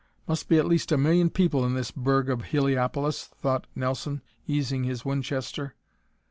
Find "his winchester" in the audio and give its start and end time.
4.83-5.75